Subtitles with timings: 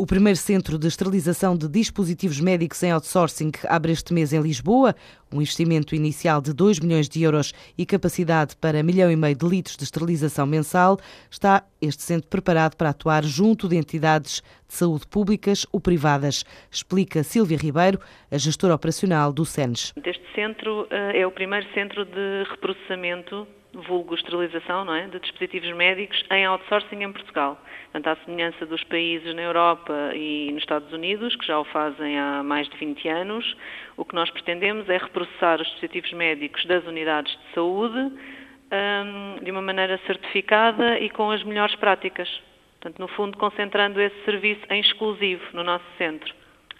[0.00, 4.94] O primeiro centro de esterilização de dispositivos médicos em outsourcing abre este mês em Lisboa.
[5.30, 9.46] Um investimento inicial de 2 milhões de euros e capacidade para milhão e meio de
[9.46, 10.98] litros de esterilização mensal.
[11.30, 17.22] Está este centro preparado para atuar junto de entidades de saúde públicas ou privadas, explica
[17.22, 19.92] Silvia Ribeiro, a gestora operacional do SENES.
[20.02, 26.22] Este centro é o primeiro centro de reprocessamento vulgo esterilização, não é, de dispositivos médicos
[26.30, 27.60] em outsourcing em Portugal.
[27.92, 32.18] Portanto, à semelhança dos países na Europa e nos Estados Unidos, que já o fazem
[32.18, 33.56] há mais de 20 anos,
[33.96, 39.50] o que nós pretendemos é reprocessar os dispositivos médicos das unidades de saúde um, de
[39.50, 42.28] uma maneira certificada e com as melhores práticas.
[42.80, 46.32] Portanto, no fundo, concentrando esse serviço em exclusivo no nosso centro.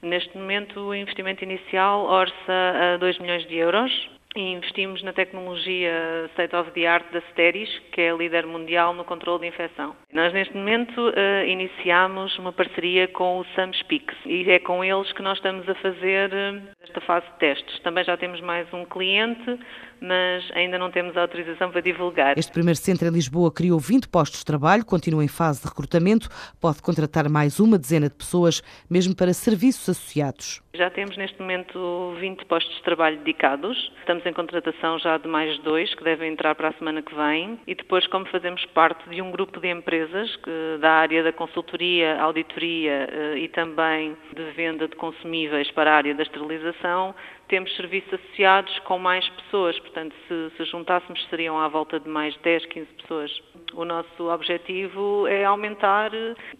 [0.02, 6.28] Neste momento, o investimento inicial orça a 2 milhões de euros, e investimos na tecnologia
[6.32, 9.96] state of the art da Steris, que é a líder mundial no controle de infecção.
[10.12, 15.22] Nós neste momento uh, iniciamos uma parceria com o SAMSPIX e é com eles que
[15.22, 17.78] nós estamos a fazer uh, esta fase de testes.
[17.80, 19.58] Também já temos mais um cliente
[20.00, 22.38] mas ainda não temos autorização para divulgar.
[22.38, 26.28] Este primeiro centro em Lisboa criou 20 postos de trabalho, continua em fase de recrutamento,
[26.60, 30.62] pode contratar mais uma dezena de pessoas, mesmo para serviços associados.
[30.72, 33.92] Já temos neste momento 20 postos de trabalho dedicados.
[33.98, 37.58] Estamos em contratação já de mais dois, que devem entrar para a semana que vem.
[37.66, 42.20] E depois, como fazemos parte de um grupo de empresas que, da área da consultoria,
[42.20, 47.14] auditoria eh, e também de venda de consumíveis para a área da esterilização, organização
[47.50, 52.34] temos serviços associados com mais pessoas, portanto, se, se, juntássemos, seriam à volta de mais
[52.38, 53.42] 10, 15 pessoas.
[53.74, 56.12] O nosso objetivo é aumentar,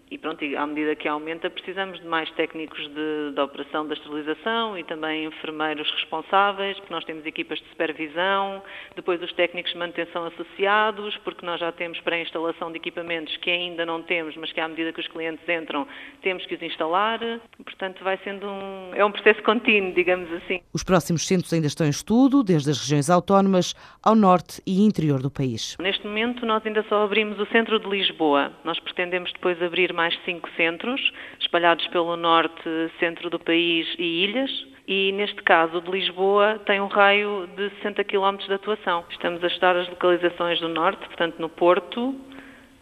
[0.09, 4.77] e pronto, à medida que aumenta, precisamos de mais técnicos de, de operação da esterilização
[4.77, 8.61] e também enfermeiros responsáveis, porque nós temos equipas de supervisão,
[8.93, 13.85] depois os técnicos de manutenção associados, porque nós já temos pré-instalação de equipamentos que ainda
[13.85, 15.87] não temos, mas que à medida que os clientes entram,
[16.21, 17.19] temos que os instalar.
[17.63, 20.61] Portanto, vai sendo um, é um processo contínuo, digamos assim.
[20.73, 25.21] Os próximos centros ainda estão em estudo, desde as regiões autónomas ao norte e interior
[25.21, 25.77] do país.
[25.79, 28.51] Neste momento, nós ainda só abrimos o centro de Lisboa.
[28.63, 31.01] Nós pretendemos depois abrir mais cinco centros,
[31.39, 32.63] espalhados pelo norte,
[32.99, 34.51] centro do país e ilhas.
[34.87, 39.05] E neste caso, o de Lisboa tem um raio de 60 km de atuação.
[39.09, 42.15] Estamos a estudar as localizações do norte, portanto, no Porto,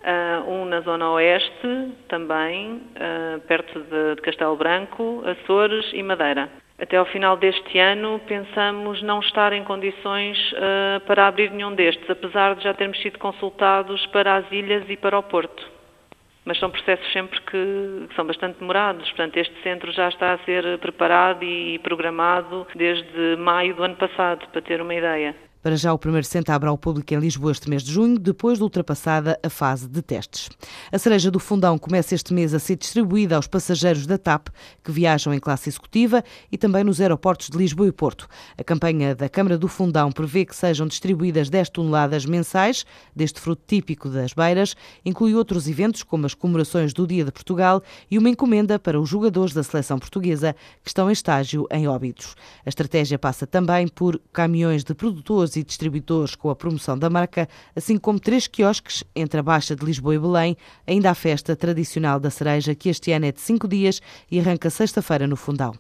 [0.02, 6.50] Uh, um na zona oeste, também, uh, perto de, de Castelo Branco, Açores e Madeira.
[6.82, 12.10] Até ao final deste ano, pensamos não estar em condições uh, para abrir nenhum destes,
[12.10, 15.68] apesar de já termos sido consultados para as ilhas e para o Porto.
[16.46, 19.06] Mas são processos sempre que, que são bastante demorados.
[19.10, 24.48] Portanto, este centro já está a ser preparado e programado desde maio do ano passado,
[24.48, 25.36] para ter uma ideia.
[25.62, 28.58] Para já, o primeiro centro abre ao público em Lisboa este mês de junho, depois
[28.58, 30.48] de ultrapassada a fase de testes.
[30.90, 34.48] A cereja do fundão começa este mês a ser distribuída aos passageiros da TAP
[34.82, 38.26] que viajam em classe executiva e também nos aeroportos de Lisboa e Porto.
[38.58, 43.62] A campanha da Câmara do Fundão prevê que sejam distribuídas 10 toneladas mensais deste fruto
[43.68, 48.30] típico das beiras, inclui outros eventos como as comemorações do Dia de Portugal e uma
[48.30, 52.34] encomenda para os jogadores da seleção portuguesa que estão em estágio em Óbidos.
[52.66, 57.48] A estratégia passa também por caminhões de produtores e distributores com a promoção da marca,
[57.76, 62.20] assim como três quiosques entre a Baixa de Lisboa e Belém, ainda a festa tradicional
[62.20, 65.74] da cereja, que este ano é de cinco dias e arranca sexta-feira no Fundão.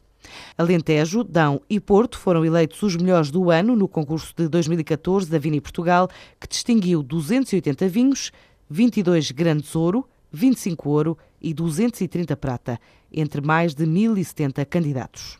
[0.57, 5.39] Alentejo, Dão e Porto foram eleitos os melhores do ano no concurso de 2014 da
[5.39, 6.09] Vini Portugal,
[6.39, 8.31] que distinguiu 280 vinhos,
[8.69, 12.79] 22 grandes ouro, 25 ouro e 230 prata,
[13.11, 15.38] entre mais de 1.070 candidatos.